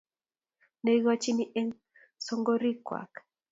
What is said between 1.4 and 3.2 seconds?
eng songorikwak